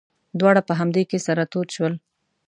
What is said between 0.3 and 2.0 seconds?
دواړه په همدې کې سره تود شول.